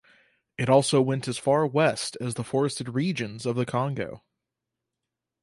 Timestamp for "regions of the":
2.89-3.67